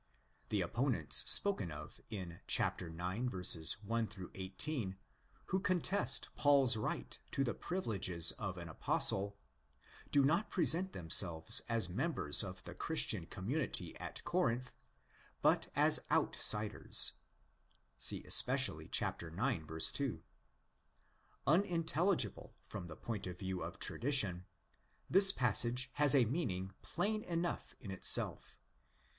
The 0.49 0.61
opponents 0.61 1.31
spoken 1.31 1.69
of 1.69 2.01
in 2.09 2.39
1x. 2.47 3.83
1 3.83 4.09
18, 4.33 4.97
who 5.45 5.59
contest 5.59 6.29
Paul's 6.35 6.75
right 6.75 7.19
to 7.29 7.43
the 7.43 7.53
privileges 7.53 8.31
of 8.31 8.57
an 8.57 8.67
Apostle, 8.67 9.37
do 10.11 10.25
not 10.25 10.49
present 10.49 10.93
themselves 10.93 11.61
as 11.69 11.87
members 11.87 12.43
of 12.43 12.63
the 12.63 12.73
Christian 12.73 13.27
community 13.27 13.95
at 13.99 14.23
Corinth, 14.23 14.73
but 15.43 15.67
as 15.75 15.99
outsiders 16.09 17.11
(see 17.99 18.23
especially 18.23 18.85
ix. 18.85 18.97
2). 19.91 20.23
Unin 21.45 21.83
telligible 21.83 22.53
from 22.67 22.87
the 22.87 22.97
point 22.97 23.27
of 23.27 23.37
view 23.37 23.61
of 23.61 23.77
tradition, 23.77 24.47
this 25.07 25.31
passage 25.31 25.91
has 25.93 26.15
a 26.15 26.25
meaning 26.25 26.73
plain 26.81 27.21
enough 27.23 27.75
in 27.79 27.91
itself. 27.91 28.57